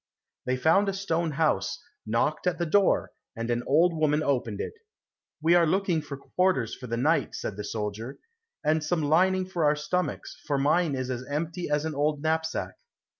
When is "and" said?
3.35-3.51, 8.65-8.83